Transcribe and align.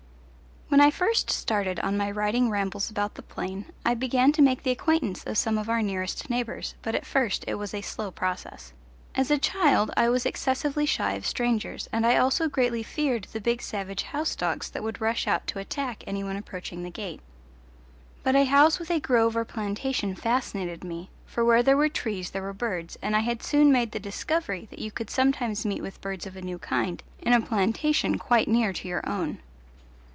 When 0.71 0.79
I 0.79 0.89
first 0.89 1.29
started 1.29 1.81
on 1.81 1.97
my 1.97 2.09
riding 2.09 2.49
rambles 2.49 2.89
about 2.89 3.15
the 3.15 3.21
plain 3.21 3.65
I 3.85 3.93
began 3.93 4.31
to 4.31 4.41
make 4.41 4.63
the 4.63 4.71
acquaintance 4.71 5.21
of 5.25 5.37
some 5.37 5.57
of 5.57 5.67
our 5.69 5.81
nearest 5.81 6.29
neighbours, 6.29 6.75
but 6.81 6.95
at 6.95 7.05
first 7.05 7.43
it 7.45 7.55
was 7.55 7.73
a 7.73 7.81
slow 7.81 8.09
process. 8.09 8.71
As 9.13 9.29
a 9.29 9.37
child 9.37 9.91
I 9.97 10.07
was 10.07 10.25
excessively 10.25 10.85
shy 10.85 11.11
of 11.15 11.25
strangers, 11.25 11.89
and 11.91 12.05
I 12.05 12.15
also 12.15 12.47
greatly 12.47 12.83
feared 12.83 13.25
the 13.25 13.41
big 13.41 13.61
savage 13.61 14.03
house 14.03 14.33
dogs 14.33 14.69
that 14.69 14.81
would 14.81 15.01
rush 15.01 15.27
out 15.27 15.45
to 15.47 15.59
attack 15.59 16.05
any 16.07 16.23
one 16.23 16.37
approaching 16.37 16.83
the 16.83 16.89
gate. 16.89 17.19
But 18.23 18.37
a 18.37 18.45
house 18.45 18.79
with 18.79 18.89
a 18.91 19.01
grove 19.01 19.35
or 19.35 19.43
plantation 19.43 20.15
fascinated 20.15 20.85
me, 20.85 21.09
for 21.25 21.43
where 21.43 21.61
there 21.61 21.77
were 21.77 21.89
trees 21.89 22.29
there 22.31 22.43
were 22.43 22.53
birds, 22.53 22.97
and 23.01 23.13
I 23.13 23.19
had 23.19 23.43
soon 23.43 23.73
made 23.73 23.91
the 23.91 23.99
discovery 23.99 24.67
that 24.71 24.79
you 24.79 24.89
could 24.89 25.09
sometimes 25.09 25.65
meet 25.65 25.81
with 25.81 25.99
birds 25.99 26.25
of 26.25 26.37
a 26.37 26.41
new 26.41 26.57
kind 26.59 27.03
in 27.21 27.33
a 27.33 27.41
plantation 27.41 28.17
quite 28.17 28.47
near 28.47 28.71
to 28.71 28.87
your 28.87 29.07
own. 29.07 29.39